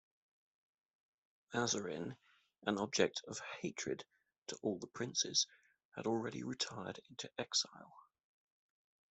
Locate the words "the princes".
4.79-5.45